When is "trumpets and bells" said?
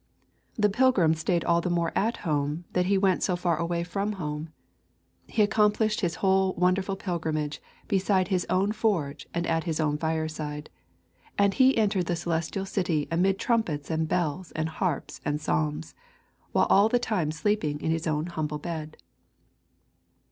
13.37-14.51